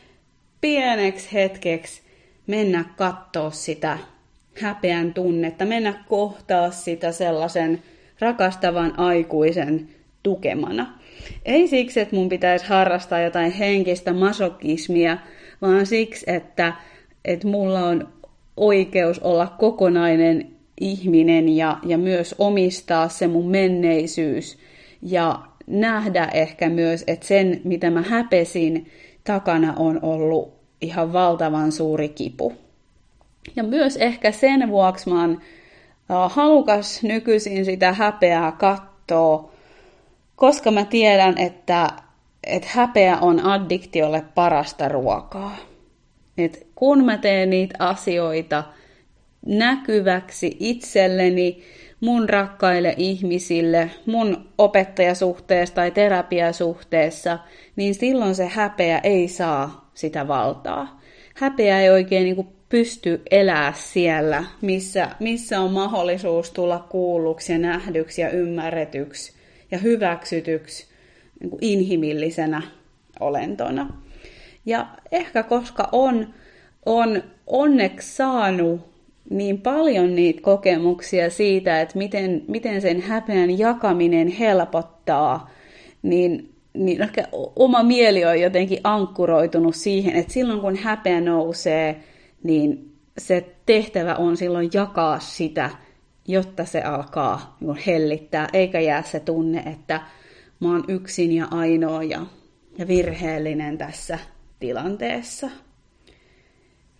pieneksi 0.60 1.32
hetkeksi 1.32 2.02
mennä 2.46 2.84
katsoa 2.96 3.50
sitä 3.50 3.98
häpeän 4.54 5.14
tunnetta, 5.14 5.64
mennä 5.64 6.04
kohtaa 6.08 6.70
sitä 6.70 7.12
sellaisen 7.12 7.82
rakastavan 8.20 8.98
aikuisen 8.98 9.88
tukemana. 10.22 10.98
Ei 11.44 11.68
siksi, 11.68 12.00
että 12.00 12.16
mun 12.16 12.28
pitäisi 12.28 12.66
harrastaa 12.66 13.20
jotain 13.20 13.52
henkistä 13.52 14.12
masokismia, 14.12 15.18
vaan 15.62 15.86
siksi, 15.86 16.24
että, 16.28 16.72
että 17.24 17.48
mulla 17.48 17.84
on 17.84 18.08
oikeus 18.56 19.18
olla 19.18 19.46
kokonainen 19.58 20.50
ihminen 20.80 21.48
ja, 21.48 21.78
ja 21.86 21.98
myös 21.98 22.34
omistaa 22.38 23.08
se 23.08 23.26
mun 23.26 23.50
menneisyys 23.50 24.58
ja 25.02 25.40
nähdä 25.66 26.28
ehkä 26.34 26.68
myös, 26.68 27.04
että 27.06 27.26
sen, 27.26 27.60
mitä 27.64 27.90
mä 27.90 28.02
häpesin, 28.02 28.86
takana 29.24 29.74
on 29.76 29.98
ollut 30.02 30.54
ihan 30.80 31.12
valtavan 31.12 31.72
suuri 31.72 32.08
kipu. 32.08 32.52
Ja 33.56 33.62
myös 33.62 33.96
ehkä 33.96 34.32
sen 34.32 34.68
vuoksi 34.68 35.10
mä 35.10 35.20
oon 35.20 35.40
halukas 36.30 37.02
nykyisin 37.02 37.64
sitä 37.64 37.92
häpeää 37.92 38.52
katsoa, 38.52 39.52
koska 40.36 40.70
mä 40.70 40.84
tiedän, 40.84 41.38
että, 41.38 41.88
että 42.44 42.68
häpeä 42.72 43.18
on 43.18 43.46
addiktiolle 43.46 44.24
parasta 44.34 44.88
ruokaa. 44.88 45.56
Et 46.38 46.66
kun 46.74 47.04
mä 47.04 47.18
teen 47.18 47.50
niitä 47.50 47.74
asioita, 47.78 48.64
näkyväksi 49.46 50.56
itselleni, 50.60 51.62
mun 52.00 52.28
rakkaille 52.28 52.94
ihmisille, 52.96 53.90
mun 54.06 54.48
opettajasuhteessa 54.58 55.74
tai 55.74 55.90
terapiasuhteessa, 55.90 57.38
niin 57.76 57.94
silloin 57.94 58.34
se 58.34 58.46
häpeä 58.46 58.98
ei 58.98 59.28
saa 59.28 59.90
sitä 59.94 60.28
valtaa. 60.28 60.99
Häpeä 61.40 61.80
ei 61.80 61.90
oikein 61.90 62.24
niin 62.24 62.36
kuin 62.36 62.48
pysty 62.68 63.22
elää 63.30 63.72
siellä, 63.72 64.44
missä, 64.60 65.08
missä 65.20 65.60
on 65.60 65.72
mahdollisuus 65.72 66.50
tulla 66.50 66.86
kuulluksi 66.88 67.52
ja 67.52 67.58
nähdyksi 67.58 68.20
ja 68.20 68.30
ymmärretyksi 68.30 69.32
ja 69.70 69.78
hyväksytyksi 69.78 70.86
niin 71.40 71.50
kuin 71.50 71.64
inhimillisenä 71.64 72.62
olentona. 73.20 73.92
Ja 74.66 74.86
ehkä 75.12 75.42
koska 75.42 75.88
on, 75.92 76.34
on 76.86 77.22
onneksi 77.46 78.16
saanut 78.16 78.80
niin 79.30 79.60
paljon 79.60 80.14
niitä 80.14 80.40
kokemuksia 80.40 81.30
siitä, 81.30 81.80
että 81.80 81.98
miten, 81.98 82.44
miten 82.48 82.80
sen 82.80 83.00
häpeän 83.00 83.58
jakaminen 83.58 84.28
helpottaa, 84.28 85.50
niin, 86.02 86.54
niin 86.74 87.02
ehkä 87.02 87.28
oma 87.56 87.82
mieli 87.82 88.24
on 88.24 88.40
jotenkin 88.40 88.80
ankkuroitunut 88.84 89.74
siihen, 89.74 90.16
että 90.16 90.32
silloin 90.32 90.60
kun 90.60 90.76
häpeä 90.76 91.20
nousee, 91.20 92.04
niin 92.42 92.92
se 93.18 93.54
tehtävä 93.66 94.14
on 94.14 94.36
silloin 94.36 94.70
jakaa 94.74 95.18
sitä, 95.18 95.70
jotta 96.28 96.64
se 96.64 96.82
alkaa 96.82 97.56
niin 97.60 97.76
hellittää, 97.86 98.48
eikä 98.52 98.80
jää 98.80 99.02
se 99.02 99.20
tunne, 99.20 99.58
että 99.58 100.00
mä 100.60 100.68
oon 100.68 100.84
yksin 100.88 101.32
ja 101.32 101.48
ainoa 101.50 102.02
ja, 102.02 102.26
ja 102.78 102.88
virheellinen 102.88 103.78
tässä 103.78 104.18
tilanteessa. 104.60 105.50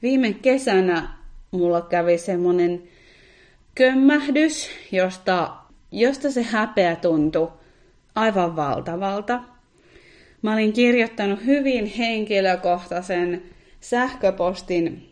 Viime 0.03 0.33
kesänä 0.33 1.09
mulla 1.51 1.81
kävi 1.81 2.19
semmoinen 2.19 2.83
kömmähdys, 3.75 4.71
josta, 4.93 5.57
josta 5.93 6.31
se 6.31 6.43
häpeä 6.43 6.97
tuntui 6.97 7.53
aivan 8.15 8.57
valtavalta. 8.57 9.41
Mä 10.43 10.53
olin 10.53 10.73
kirjoittanut 10.73 11.47
hyvin 11.47 11.87
henkilökohtaisen 11.87 13.43
sähköpostin 13.81 15.11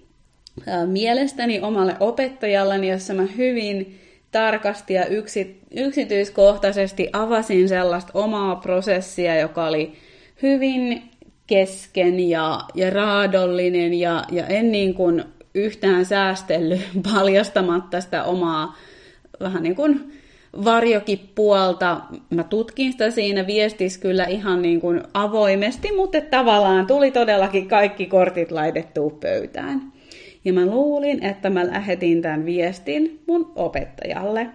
mielestäni 0.86 1.60
omalle 1.60 1.96
opettajalleni, 2.00 2.90
jossa 2.90 3.14
mä 3.14 3.26
hyvin 3.36 4.00
tarkasti 4.30 4.94
ja 4.94 5.06
yksi, 5.06 5.60
yksityiskohtaisesti 5.76 7.08
avasin 7.12 7.68
sellaista 7.68 8.10
omaa 8.14 8.56
prosessia, 8.56 9.40
joka 9.40 9.66
oli 9.66 9.92
hyvin 10.42 11.02
kesken 11.46 12.20
ja, 12.20 12.60
ja 12.74 12.90
raadollinen 12.90 13.94
ja, 13.94 14.24
ja 14.32 14.46
en 14.46 14.72
niin 14.72 14.94
kuin 14.94 15.24
yhtään 15.54 16.04
säästellyt 16.04 16.80
paljastamatta 17.12 18.00
sitä 18.00 18.24
omaa 18.24 18.76
vähän 19.40 19.62
niin 19.62 19.76
kuin 19.76 20.12
varjokin 20.64 21.30
puolta. 21.34 22.00
Mä 22.30 22.44
tutkin 22.44 22.92
sitä 22.92 23.10
siinä 23.10 23.46
viestissä 23.46 24.00
kyllä 24.00 24.24
ihan 24.24 24.62
niin 24.62 24.80
kuin 24.80 25.02
avoimesti, 25.14 25.92
mutta 25.96 26.20
tavallaan 26.20 26.86
tuli 26.86 27.10
todellakin 27.10 27.68
kaikki 27.68 28.06
kortit 28.06 28.50
laitettua 28.50 29.10
pöytään. 29.10 29.92
Ja 30.44 30.52
mä 30.52 30.66
luulin, 30.66 31.24
että 31.24 31.50
mä 31.50 31.66
lähetin 31.66 32.22
tämän 32.22 32.46
viestin 32.46 33.20
mun 33.26 33.52
opettajalle. 33.56 34.46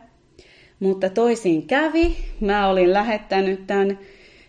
Mutta 0.79 1.09
toisin 1.09 1.67
kävi. 1.67 2.15
Mä 2.39 2.67
olin 2.67 2.93
lähettänyt 2.93 3.67
tämän 3.67 3.99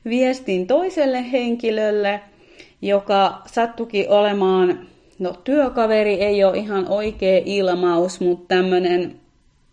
viestin 0.05 0.67
toiselle 0.67 1.33
henkilölle, 1.33 2.21
joka 2.83 3.43
sattuki 3.47 4.07
olemaan 4.09 4.87
no 5.19 5.33
työkaveri 5.45 6.15
ei 6.15 6.45
ole 6.45 6.59
ihan 6.59 6.89
oikea 6.89 7.43
ilmaus, 7.45 8.21
mutta 8.21 8.55
tämmöinen, 8.55 9.15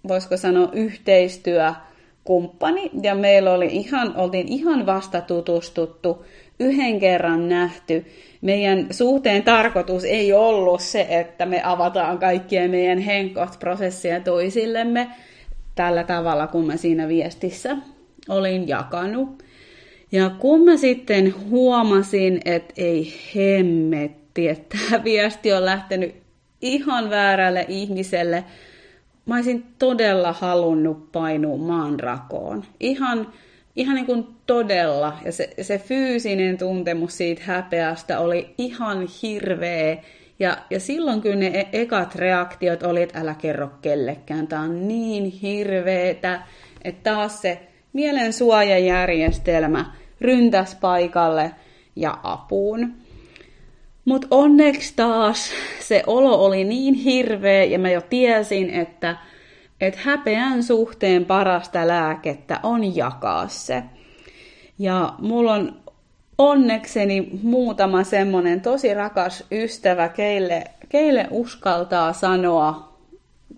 voisiko 0.07 0.37
sanoa, 0.37 0.69
yhteistyökumppani. 0.73 2.91
Ja 3.03 3.15
meillä 3.15 3.51
oli 3.51 3.65
ihan, 3.65 4.15
oltiin 4.15 4.47
ihan 4.47 4.85
vasta 4.85 5.21
tutustuttu 5.21 6.25
yhden 6.59 6.99
kerran 6.99 7.49
nähty. 7.49 8.05
Meidän 8.41 8.87
suhteen 8.91 9.43
tarkoitus 9.43 10.03
ei 10.03 10.33
ollut 10.33 10.81
se, 10.81 11.07
että 11.09 11.45
me 11.45 11.61
avataan 11.63 12.17
kaikkia 12.17 12.69
meidän 12.69 12.99
henkot-prosesseja 12.99 14.19
toisillemme 14.19 15.07
tällä 15.75 16.03
tavalla, 16.03 16.47
kun 16.47 16.65
mä 16.65 16.77
siinä 16.77 17.07
viestissä 17.07 17.77
olin 18.29 18.67
jakanut. 18.67 19.43
Ja 20.11 20.29
kun 20.29 20.65
mä 20.65 20.77
sitten 20.77 21.33
huomasin, 21.49 22.41
että 22.45 22.73
ei 22.77 23.13
hemmetti, 23.35 24.49
että 24.49 24.77
tämä 24.89 25.03
viesti 25.03 25.53
on 25.53 25.65
lähtenyt 25.65 26.15
ihan 26.61 27.09
väärälle 27.09 27.65
ihmiselle, 27.67 28.43
mä 29.31 29.35
olisin 29.35 29.65
todella 29.79 30.33
halunnut 30.33 31.11
painua 31.11 31.57
maanrakoon. 31.57 32.63
Ihan, 32.79 33.27
ihan 33.75 33.95
niin 33.95 34.05
kuin 34.05 34.27
todella. 34.45 35.17
Ja 35.25 35.31
se, 35.31 35.49
se 35.61 35.77
fyysinen 35.77 36.57
tuntemus 36.57 37.17
siitä 37.17 37.41
häpeästä 37.45 38.19
oli 38.19 38.53
ihan 38.57 39.07
hirveä. 39.21 39.97
Ja, 40.39 40.57
ja 40.69 40.79
silloin 40.79 41.21
kyllä 41.21 41.35
ne 41.35 41.47
e- 41.47 41.81
ekat 41.81 42.15
reaktiot 42.15 42.83
oli, 42.83 43.01
että 43.01 43.19
älä 43.19 43.33
kerro 43.33 43.69
kellekään. 43.81 44.47
Tämä 44.47 44.61
on 44.61 44.87
niin 44.87 45.25
hirveetä, 45.25 46.41
että 46.83 47.11
taas 47.11 47.41
se 47.41 47.67
mielen 47.93 48.33
suojajärjestelmä 48.33 49.85
ryntäs 50.21 50.75
paikalle 50.75 51.51
ja 51.95 52.17
apuun. 52.23 52.93
Mutta 54.11 54.27
onneksi 54.31 54.93
taas 54.95 55.51
se 55.79 56.03
olo 56.07 56.45
oli 56.45 56.63
niin 56.63 56.93
hirveä 56.93 57.63
ja 57.63 57.79
mä 57.79 57.89
jo 57.89 58.01
tiesin, 58.01 58.69
että, 58.69 59.17
että 59.81 59.99
häpeän 60.03 60.63
suhteen 60.63 61.25
parasta 61.25 61.87
lääkettä 61.87 62.59
on 62.63 62.95
jakaa 62.95 63.47
se. 63.47 63.83
Ja 64.79 65.13
mulla 65.19 65.53
on 65.53 65.75
onnekseni 66.37 67.29
muutama 67.43 68.03
semmonen 68.03 68.61
tosi 68.61 68.93
rakas 68.93 69.43
ystävä, 69.51 70.09
keille, 70.09 70.63
keille 70.89 71.27
uskaltaa 71.29 72.13
sanoa 72.13 72.97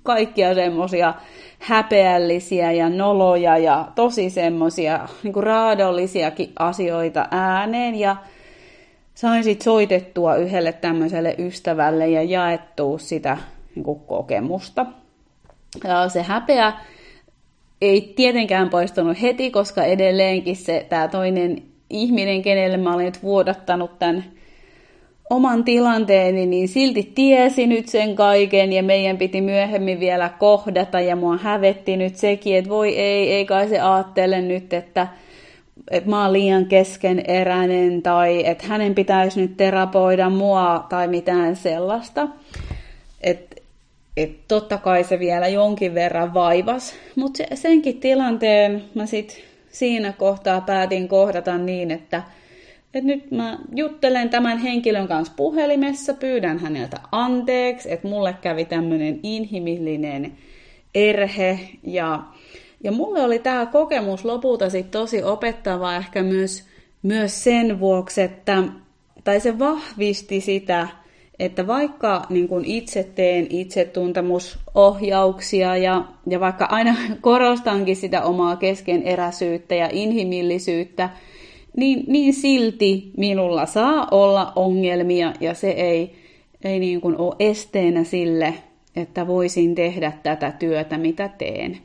kaikkia 0.04 0.54
semmosia 0.54 1.14
häpeällisiä 1.60 2.72
ja 2.72 2.90
noloja 2.90 3.58
ja 3.58 3.88
tosi 3.96 4.30
semmosia 4.30 5.08
niin 5.24 5.44
raadollisiakin 5.44 6.52
asioita 6.60 7.28
ääneen. 7.32 7.96
Ja 7.96 8.16
sain 9.16 9.44
sitten 9.44 9.64
soitettua 9.64 10.36
yhdelle 10.36 10.74
tämmöiselle 10.74 11.36
ystävälle 11.38 12.08
ja 12.08 12.24
jaettua 12.24 12.98
sitä 12.98 13.38
niin 13.76 13.84
kuin 13.84 14.00
kokemusta. 14.00 14.86
Ja 15.84 16.10
se 16.10 16.24
häpeä 16.24 16.74
ei 17.82 18.14
tietenkään 18.16 18.70
poistunut 18.70 19.22
heti, 19.22 19.52
koska 19.52 19.84
edelleenkin 19.84 20.56
se 20.56 20.86
tämä 20.90 21.08
toinen 21.08 21.64
ihminen, 21.90 22.42
kenelle 22.42 22.78
mä 22.78 22.94
olin 22.94 23.06
nyt 23.06 23.24
vuodattanut 23.24 24.00
tämän 24.00 24.24
oman 25.30 25.64
tilanteeni, 25.64 26.46
niin 26.46 26.68
silti 26.68 27.12
tiesi 27.16 27.68
nyt 27.68 27.88
sen 27.88 28.16
kaiken 28.16 28.74
ja 28.74 28.84
meidän 28.84 29.18
piti 29.18 29.42
myöhemmin 29.42 30.00
vielä 30.00 30.30
kohdata 30.40 31.00
ja 31.00 31.16
mua 31.16 31.38
hävetti 31.38 31.98
nyt 31.98 32.16
sekin, 32.16 32.58
että 32.58 32.70
voi 32.70 32.98
ei, 32.98 33.34
ei 33.34 33.46
kai 33.46 33.70
se 33.70 33.80
ajattele 33.80 34.42
nyt, 34.42 34.74
että 34.74 35.08
että 35.92 36.10
mä 36.10 36.24
oon 36.24 36.34
liian 36.34 36.66
keskeneräinen 36.66 38.02
tai 38.02 38.48
että 38.48 38.68
hänen 38.68 38.96
pitäisi 38.96 39.42
nyt 39.42 39.58
terapoida 39.58 40.30
mua 40.30 40.86
tai 40.90 41.08
mitään 41.08 41.56
sellaista. 41.56 42.28
Että 43.22 43.56
et 44.18 44.48
totta 44.48 44.78
kai 44.78 45.04
se 45.04 45.20
vielä 45.20 45.48
jonkin 45.48 45.94
verran 45.94 46.34
vaivas, 46.34 46.94
mutta 47.16 47.38
se, 47.38 47.48
senkin 47.56 48.00
tilanteen 48.00 48.84
mä 48.94 49.06
sit 49.06 49.44
siinä 49.72 50.14
kohtaa 50.14 50.62
päätin 50.62 51.08
kohdata 51.08 51.58
niin, 51.58 51.92
että 51.92 52.24
et 52.94 53.04
nyt 53.04 53.32
mä 53.32 53.58
juttelen 53.76 54.30
tämän 54.30 54.58
henkilön 54.58 55.08
kanssa 55.08 55.34
puhelimessa, 55.38 56.14
pyydän 56.14 56.60
häneltä 56.60 57.00
anteeksi, 57.12 57.92
että 57.92 58.08
mulle 58.08 58.36
kävi 58.42 58.66
tämmöinen 58.66 59.20
inhimillinen 59.24 60.34
erhe 60.96 61.60
ja 61.84 62.24
ja 62.84 62.92
mulle 62.92 63.22
oli 63.22 63.40
tämä 63.40 63.66
kokemus 63.66 64.26
lopulta 64.26 64.70
sit 64.70 64.92
tosi 64.92 65.24
opettava 65.24 65.96
ehkä 65.96 66.24
myös, 66.24 66.64
myös 67.04 67.44
sen 67.44 67.80
vuoksi, 67.80 68.22
että 68.22 68.64
tai 69.24 69.40
se 69.40 69.60
vahvisti 69.60 70.42
sitä, 70.42 70.88
että 71.40 71.68
vaikka 71.68 72.26
niin 72.30 72.48
kun 72.48 72.66
itse 72.66 73.10
teen 73.16 73.48
itsetuntemusohjauksia 73.50 75.78
ja, 75.78 76.06
ja 76.28 76.40
vaikka 76.40 76.66
aina 76.66 76.96
korostankin 77.22 77.96
sitä 77.96 78.24
omaa 78.24 78.56
keskeneräisyyttä 78.56 79.76
ja 79.76 79.90
inhimillisyyttä, 79.92 81.10
niin, 81.78 82.04
niin 82.08 82.34
silti 82.34 83.12
minulla 83.18 83.66
saa 83.66 84.08
olla 84.12 84.54
ongelmia 84.56 85.34
ja 85.40 85.54
se 85.54 85.70
ei, 85.70 86.16
ei 86.64 86.80
niin 86.80 87.02
kuin 87.02 87.18
ole 87.18 87.36
esteenä 87.40 88.04
sille, 88.04 88.54
että 88.96 89.28
voisin 89.28 89.76
tehdä 89.76 90.12
tätä 90.24 90.52
työtä, 90.52 90.98
mitä 90.98 91.28
teen. 91.28 91.78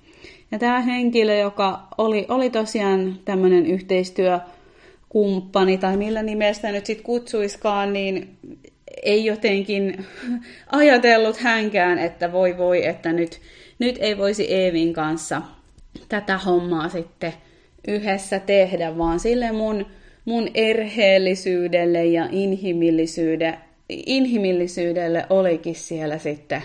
Ja 0.51 0.59
tämä 0.59 0.81
henkilö, 0.81 1.37
joka 1.37 1.89
oli, 1.99 2.27
oli 2.29 2.51
tosiaan 2.51 3.19
tämmöinen 3.25 3.67
yhteistyökumppani, 3.67 5.79
tai 5.79 5.97
millä 5.97 6.23
nimestä 6.23 6.73
nyt 6.73 6.87
sitten 6.87 7.05
kutsuiskaan, 7.05 7.93
niin 7.93 8.37
ei 9.03 9.25
jotenkin 9.25 10.07
ajatellut 10.73 11.37
hänkään, 11.37 11.99
että 11.99 12.33
voi 12.33 12.59
voi, 12.59 12.87
että 12.87 13.13
nyt, 13.13 13.41
nyt 13.79 13.97
ei 14.01 14.19
voisi 14.19 14.55
Eevin 14.55 14.93
kanssa 14.93 15.43
tätä 16.09 16.39
hommaa 16.39 16.89
sitten 16.89 17.33
yhdessä 17.89 18.39
tehdä, 18.39 18.99
vaan 18.99 19.21
sille 19.21 19.53
mun, 19.53 19.87
mun 20.25 20.49
erheellisyydelle 20.55 22.05
ja 22.05 22.29
inhimillisyydelle, 22.33 23.59
inhimillisyydelle 23.89 25.27
olikin 25.31 25.75
siellä 25.75 26.19
sitten 26.19 26.63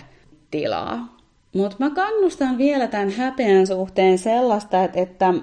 tilaa. 0.51 1.17
Mutta 1.53 1.75
mä 1.79 1.89
kannustan 1.89 2.57
vielä 2.57 2.87
tämän 2.87 3.09
häpeän 3.11 3.67
suhteen 3.67 4.17
sellaista, 4.17 4.83
että, 4.83 5.01
että 5.01 5.33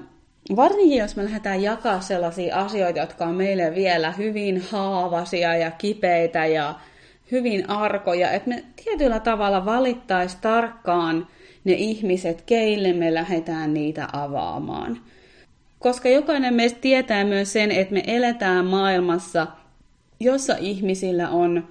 varsinkin 0.57 0.99
jos 0.99 1.17
me 1.17 1.25
lähdetään 1.25 1.63
jakaa 1.63 2.01
sellaisia 2.01 2.57
asioita, 2.57 2.99
jotka 2.99 3.25
on 3.25 3.35
meille 3.35 3.75
vielä 3.75 4.13
hyvin 4.13 4.63
haavasia 4.71 5.57
ja 5.57 5.71
kipeitä 5.71 6.47
ja 6.47 6.75
hyvin 7.33 7.71
arkoja, 7.71 8.31
että 8.31 8.49
me 8.49 8.65
tietyllä 8.85 9.21
tavalla 9.21 9.65
valittaisi 9.65 10.37
tarkkaan 10.41 11.27
ne 11.65 11.73
ihmiset, 11.73 12.43
keille 12.43 12.93
me 12.93 13.15
lähdetään 13.15 13.75
niitä 13.75 14.09
avaamaan. 14.13 15.01
Koska 15.79 16.09
jokainen 16.09 16.55
meistä 16.55 16.81
tietää 16.81 17.25
myös 17.25 17.53
sen, 17.53 17.71
että 17.71 17.95
me 17.95 18.03
eletään 18.07 18.67
maailmassa, 18.67 19.47
jossa 20.21 20.57
ihmisillä 20.61 21.29
on 21.29 21.69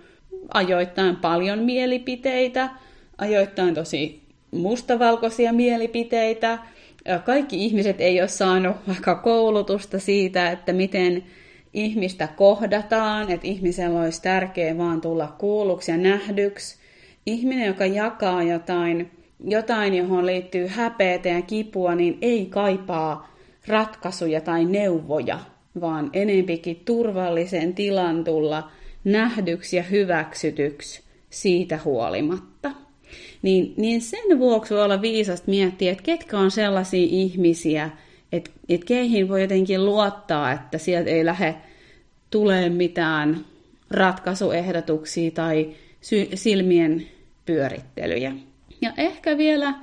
ajoittain 0.54 1.15
paljon 1.15 1.60
mielipiteitä, 1.60 2.69
ajoittain 3.17 3.75
tosi 3.75 4.29
mustavalkoisia 4.52 5.54
mielipiteitä. 5.54 6.60
Kaikki 7.26 7.66
ihmiset 7.66 8.02
ei 8.02 8.22
ole 8.22 8.28
saanut 8.28 8.76
vaikka 8.88 9.16
koulutusta 9.16 10.00
siitä, 10.00 10.52
että 10.52 10.74
miten 10.74 11.24
ihmistä 11.74 12.28
kohdataan, 12.28 13.32
että 13.32 13.48
ihmisellä 13.48 14.02
olisi 14.02 14.22
tärkeää 14.22 14.78
vaan 14.78 15.02
tulla 15.02 15.36
kuulluksi 15.38 15.92
ja 15.92 15.98
nähdyksi. 15.98 16.78
Ihminen, 17.26 17.68
joka 17.68 17.86
jakaa 17.86 18.44
jotain, 18.44 19.12
jotain, 19.46 19.94
johon 19.94 20.26
liittyy 20.26 20.68
häpeätä 20.68 21.30
ja 21.30 21.42
kipua, 21.42 21.96
niin 21.96 22.18
ei 22.22 22.46
kaipaa 22.46 23.36
ratkaisuja 23.68 24.42
tai 24.42 24.66
neuvoja, 24.66 25.40
vaan 25.82 26.10
enempikin 26.14 26.82
turvallisen 26.86 27.76
tilan 27.76 28.24
tulla 28.24 28.72
nähdyksi 29.04 29.78
ja 29.78 29.84
hyväksytyksi 29.84 31.04
siitä 31.30 31.80
huolimatta 31.86 32.72
niin, 33.41 33.73
niin 33.78 34.02
sen 34.02 34.39
vuoksi 34.39 34.73
voi 34.73 34.84
olla 34.84 35.02
viisasta 35.02 35.52
miettiä, 35.52 35.91
että 35.91 36.04
ketkä 36.04 36.39
on 36.39 36.52
sellaisia 36.52 37.08
ihmisiä, 37.10 37.89
että, 38.32 38.52
että 38.69 38.86
keihin 38.86 39.30
voi 39.30 39.41
jotenkin 39.41 39.86
luottaa, 39.86 40.52
että 40.52 40.78
sieltä 40.78 41.10
ei 41.10 41.25
lähde 41.25 41.56
tulee 42.30 42.69
mitään 42.69 43.45
ratkaisuehdotuksia 43.91 45.32
tai 45.32 45.69
sy- 46.02 46.30
silmien 46.34 47.08
pyörittelyjä. 47.45 48.34
Ja 48.82 48.93
ehkä 48.97 49.38
vielä 49.38 49.73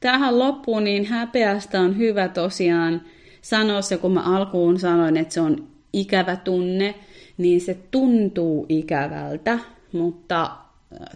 tähän 0.00 0.38
loppuun, 0.38 0.84
niin 0.84 1.04
häpeästä 1.04 1.80
on 1.80 1.98
hyvä 1.98 2.28
tosiaan 2.28 3.02
sanoa 3.42 3.82
se, 3.82 3.96
kun 3.96 4.12
mä 4.12 4.36
alkuun 4.36 4.80
sanoin, 4.80 5.16
että 5.16 5.34
se 5.34 5.40
on 5.40 5.68
ikävä 5.92 6.36
tunne, 6.36 6.94
niin 7.38 7.60
se 7.60 7.78
tuntuu 7.90 8.66
ikävältä, 8.68 9.58
mutta 9.92 10.50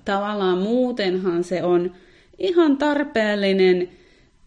tavallaan 0.04 0.58
muutenhan 0.58 1.44
se 1.44 1.62
on 1.62 1.92
ihan 2.38 2.76
tarpeellinen 2.76 3.88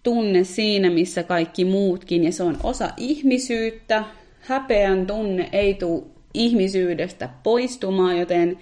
tunne 0.04 0.44
siinä, 0.44 0.90
missä 0.90 1.24
kaikki 1.24 1.66
muutkin, 1.66 2.24
ja 2.24 2.32
se 2.32 2.44
on 2.44 2.58
osa 2.64 2.90
ihmisyyttä. 2.98 4.04
Häpeän 4.40 5.08
tunne 5.08 5.50
ei 5.52 5.74
tule 5.74 6.04
ihmisyydestä 6.34 7.30
poistumaan, 7.44 8.20
joten 8.20 8.58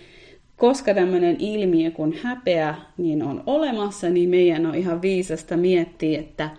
koska 0.57 0.93
tämmöinen 0.93 1.35
ilmiö 1.39 1.91
kuin 1.91 2.19
häpeä 2.23 2.75
niin 2.97 3.23
on 3.23 3.43
olemassa, 3.45 4.09
niin 4.09 4.29
meidän 4.29 4.65
on 4.65 4.75
ihan 4.75 5.01
viisasta 5.01 5.57
miettiä, 5.57 6.19
että 6.19 6.49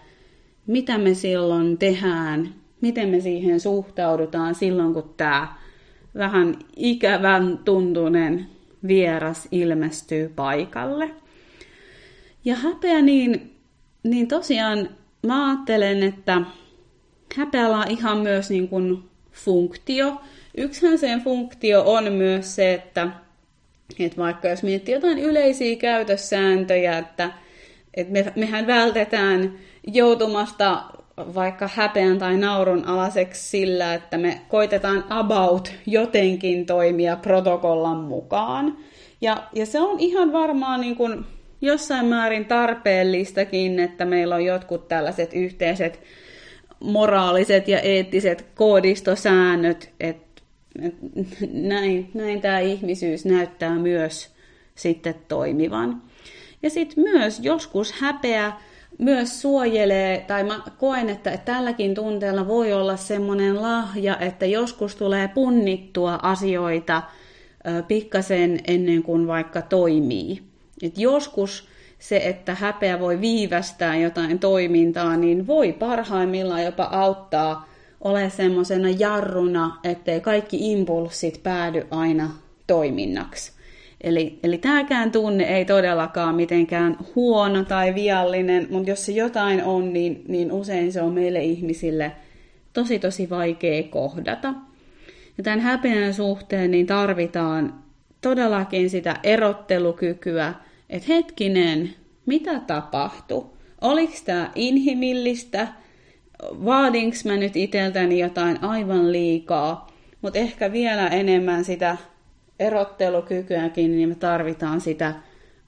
mitä 0.67 0.99
me 0.99 1.15
silloin 1.15 1.79
tehdään, 1.79 2.55
miten 2.81 3.09
me 3.09 3.21
siihen 3.21 3.61
suhtaudutaan 3.61 4.55
silloin, 4.55 4.95
kun 4.95 5.15
tämä 5.17 5.55
vähän 6.15 6.55
ikävän 6.77 7.59
tuntunen 7.65 8.47
vieras 8.87 9.49
ilmestyy 9.51 10.33
paikalle. 10.37 11.11
Ja 12.45 12.57
häpeä, 12.57 13.03
niin, 13.03 13.57
niin 14.03 14.29
tosiaan 14.29 14.89
mä 15.27 15.51
ajattelen, 15.51 16.03
että 16.03 16.41
häpeällä 17.37 17.79
on 17.79 17.91
ihan 17.91 18.19
myös 18.19 18.51
niin 18.51 18.69
kuin 18.69 19.03
funktio. 19.33 20.21
Yksihän 20.57 20.99
sen 20.99 21.25
funktio 21.25 21.83
on 21.87 22.13
myös 22.13 22.55
se, 22.55 22.75
että, 22.75 23.09
että 23.99 24.17
vaikka 24.17 24.49
jos 24.49 24.63
miettii 24.63 24.95
jotain 24.95 25.19
yleisiä 25.19 25.77
käytössääntöjä, 25.77 26.99
että, 26.99 27.31
että 27.95 28.13
me, 28.13 28.33
mehän 28.37 28.67
vältetään 28.67 29.53
joutumasta 29.87 30.85
vaikka 31.17 31.71
häpeän 31.75 32.19
tai 32.19 32.37
naurun 32.37 32.85
alaseksi 32.85 33.49
sillä, 33.49 33.95
että 33.95 34.19
me 34.19 34.41
koitetaan 34.49 35.05
about 35.11 35.73
jotenkin 35.87 36.67
toimia 36.67 37.17
protokollan 37.17 37.97
mukaan. 37.97 38.79
Ja, 39.21 39.43
ja 39.53 39.67
se 39.67 39.81
on 39.81 40.01
ihan 40.01 40.33
varmaan 40.33 40.81
niin 40.81 40.97
kuin 40.97 41.25
jossain 41.61 42.07
määrin 42.07 42.45
tarpeellistakin, 42.45 43.81
että 43.81 44.05
meillä 44.05 44.35
on 44.35 44.45
jotkut 44.45 44.89
tällaiset 44.89 45.31
yhteiset 45.35 46.01
moraaliset 46.81 47.69
ja 47.69 47.81
eettiset 47.81 48.47
koodistosäännöt, 48.55 49.91
että 50.01 50.25
et 50.83 50.95
näin, 51.53 52.11
näin 52.15 52.41
tämä 52.41 52.59
ihmisyys 52.59 53.25
näyttää 53.25 53.75
myös 53.75 54.35
sitten 54.75 55.15
toimivan. 55.29 56.03
Ja 56.63 56.71
sitten 56.71 57.05
myös 57.05 57.41
joskus 57.41 57.93
häpeä 57.93 58.53
myös 58.99 59.41
suojelee, 59.41 60.25
tai 60.27 60.45
mä 60.45 60.61
koen, 60.79 61.09
että 61.09 61.37
tälläkin 61.37 61.95
tunteella 61.95 62.47
voi 62.47 62.73
olla 62.73 62.97
semmoinen 62.97 63.63
lahja, 63.63 64.19
että 64.19 64.47
joskus 64.47 64.97
tulee 64.97 65.29
punnittua 65.29 66.19
asioita 66.23 67.03
pikkasen 67.89 68.61
ennen 68.67 69.03
kuin 69.03 69.27
vaikka 69.27 69.63
toimii. 69.63 70.43
Et 70.83 70.99
joskus 70.99 71.69
se, 71.99 72.17
että 72.17 72.55
häpeä 72.55 73.01
voi 73.01 73.21
viivästää 73.21 73.97
jotain 73.97 74.39
toimintaa, 74.39 75.17
niin 75.17 75.47
voi 75.47 75.73
parhaimmillaan 75.73 76.65
jopa 76.65 76.85
auttaa 76.85 77.69
ole 78.01 78.31
semmoisena 78.31 78.89
jarruna, 78.99 79.79
ettei 79.85 80.21
kaikki 80.21 80.73
impulssit 80.73 81.43
päädy 81.43 81.87
aina 81.91 82.31
toiminnaksi. 82.67 83.54
Eli, 84.05 84.39
eli 84.43 84.59
tämäkään 84.59 85.13
tunne 85.13 85.45
ei 85.45 85.65
todellakaan 85.65 86.35
mitenkään 86.35 86.97
huono 87.15 87.65
tai 87.65 87.95
viallinen, 87.95 88.67
mutta 88.71 88.91
jos 88.91 89.07
se 89.07 89.13
jotain 89.13 89.65
on, 89.65 89.93
niin, 89.93 90.25
niin 90.29 90.53
usein 90.53 90.93
se 90.93 91.03
on 91.03 91.13
meille 91.13 91.45
ihmisille 91.45 92.13
tosi 92.73 92.99
tosi 92.99 93.31
vaikea 93.31 93.83
kohdata. 93.83 94.55
Ja 95.39 95.45
tämän 95.45 95.61
häpeän 95.61 96.15
suhteen 96.15 96.71
niin 96.71 96.87
tarvitaan 96.87 97.75
todellakin 98.21 98.91
sitä 98.91 99.17
erottelukykyä, 99.23 100.55
että 100.91 101.13
hetkinen, 101.13 101.95
mitä 102.27 102.61
tapahtui? 102.61 103.47
Oliko 103.81 104.15
tämä 104.25 104.51
inhimillistä? 104.55 105.69
Vaadinko 106.43 107.17
mä 107.25 107.37
nyt 107.37 107.57
itseltäni 107.57 108.19
jotain 108.19 108.65
aivan 108.65 109.13
liikaa? 109.13 109.93
Mutta 110.23 110.39
ehkä 110.39 110.73
vielä 110.73 111.09
enemmän 111.09 111.65
sitä 111.65 111.97
erottelukykyäkin, 112.59 113.97
niin 113.97 114.09
me 114.09 114.15
tarvitaan 114.15 114.81
sitä 114.81 115.15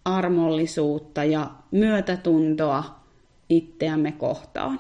armollisuutta 0.05 1.25
ja 1.25 1.51
myötätuntoa 1.71 3.01
itseämme 3.49 4.13
kohtaan. 4.13 4.79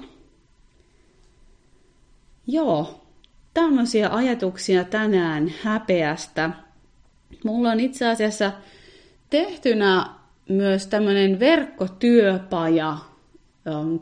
Joo, 2.47 3.07
tämmöisiä 3.55 4.09
ajatuksia 4.09 4.85
tänään 4.85 5.53
häpeästä. 5.63 6.51
Mulla 7.45 7.71
on 7.71 7.81
itse 7.81 8.07
asiassa 8.07 8.53
tehtynä 9.31 10.07
myös 10.49 10.87
tämmöinen 10.87 11.41
verkkotyöpaja, 11.41 12.97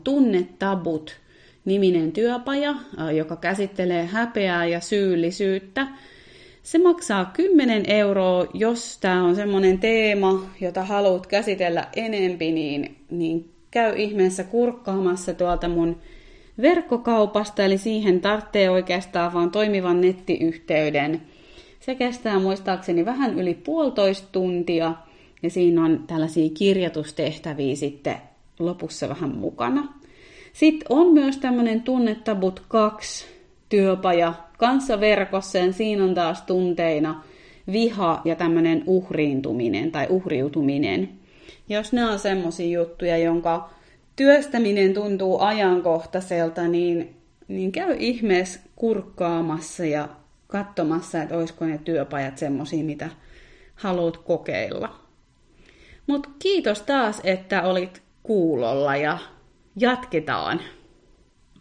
Tunnetabut 0.03 1.17
niminen 1.65 2.11
työpaja, 2.11 2.75
joka 3.15 3.35
käsittelee 3.35 4.05
häpeää 4.05 4.65
ja 4.65 4.79
syyllisyyttä. 4.79 5.87
Se 6.65 6.77
maksaa 6.77 7.25
10 7.25 7.83
euroa, 7.87 8.45
jos 8.53 8.97
tämä 8.97 9.23
on 9.23 9.35
semmoinen 9.35 9.79
teema, 9.79 10.41
jota 10.61 10.83
haluat 10.83 11.27
käsitellä 11.27 11.87
enempi, 11.95 12.51
niin, 12.51 12.95
niin 13.11 13.49
käy 13.71 13.93
ihmeessä 13.97 14.43
kurkkaamassa 14.43 15.33
tuolta 15.33 15.67
mun 15.67 15.97
verkkokaupasta, 16.61 17.63
eli 17.63 17.77
siihen 17.77 18.21
tarvitsee 18.21 18.69
oikeastaan 18.69 19.33
vaan 19.33 19.51
toimivan 19.51 20.01
nettiyhteyden. 20.01 21.21
Se 21.79 21.95
kestää 21.95 22.39
muistaakseni 22.39 23.05
vähän 23.05 23.39
yli 23.39 23.53
puolitoista 23.53 24.27
tuntia, 24.31 24.93
ja 25.43 25.49
siinä 25.49 25.85
on 25.85 26.03
tällaisia 26.07 26.49
kirjoitustehtäviä 26.49 27.75
sitten 27.75 28.17
lopussa 28.59 29.09
vähän 29.09 29.35
mukana. 29.35 29.93
Sitten 30.53 30.87
on 30.89 31.13
myös 31.13 31.37
tämmöinen 31.37 31.81
Tunnetabut 31.81 32.63
2 32.67 33.25
työpaja 33.69 34.33
kanssa 34.57 34.99
verkossa, 34.99 35.57
ja 35.57 35.73
siinä 35.73 36.03
on 36.03 36.13
taas 36.13 36.41
tunteina 36.41 37.23
viha 37.71 38.21
ja 38.25 38.35
tämmöinen 38.35 38.83
uhriintuminen 38.87 39.91
tai 39.91 40.07
uhriutuminen. 40.09 41.09
Jos 41.69 41.93
ne 41.93 42.05
on 42.05 42.19
semmoisia 42.19 42.79
juttuja, 42.79 43.17
jonka 43.17 43.69
työstäminen 44.15 44.93
tuntuu 44.93 45.39
ajankohtaiselta, 45.39 46.67
niin, 46.67 47.15
niin 47.47 47.71
käy 47.71 47.95
ihmeessä 47.99 48.59
kurkkaamassa 48.75 49.85
ja 49.85 50.09
katsomassa, 50.47 51.21
että 51.21 51.37
olisiko 51.37 51.65
ne 51.65 51.77
työpajat 51.77 52.37
semmoisia, 52.37 52.83
mitä 52.83 53.09
haluat 53.75 54.17
kokeilla. 54.17 54.95
Mutta 56.07 56.29
kiitos 56.39 56.81
taas, 56.81 57.21
että 57.23 57.63
olit 57.63 58.01
kuulolla 58.23 58.95
ja 58.95 59.17
jatketaan. 59.75 60.61